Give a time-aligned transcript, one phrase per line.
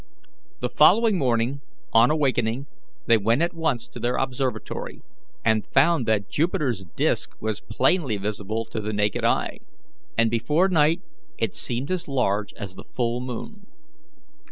[0.61, 1.61] The following morning,
[1.93, 2.65] on awakening,
[3.05, 5.03] they went at once to their observatory,
[5.45, 9.59] and found that Jupiter's disk was plainly visible to the naked eye,
[10.17, 11.01] and before night
[11.37, 13.67] it seemed as large as the full moon.